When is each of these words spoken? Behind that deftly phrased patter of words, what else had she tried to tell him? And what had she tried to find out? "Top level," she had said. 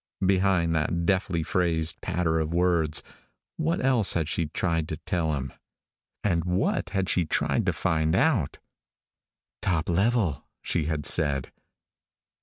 Behind 0.25 0.73
that 0.73 1.05
deftly 1.05 1.43
phrased 1.43 2.01
patter 2.01 2.39
of 2.39 2.51
words, 2.51 3.03
what 3.57 3.85
else 3.85 4.13
had 4.13 4.27
she 4.27 4.47
tried 4.47 4.87
to 4.87 4.97
tell 4.97 5.35
him? 5.35 5.53
And 6.23 6.43
what 6.43 6.89
had 6.89 7.07
she 7.07 7.23
tried 7.23 7.67
to 7.67 7.73
find 7.73 8.15
out? 8.15 8.57
"Top 9.61 9.87
level," 9.87 10.47
she 10.63 10.85
had 10.85 11.05
said. 11.05 11.51